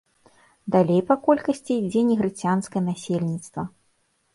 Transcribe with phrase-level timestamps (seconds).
[0.75, 3.73] Далей па колькасці ідзе негрыцянскае насельніцтва.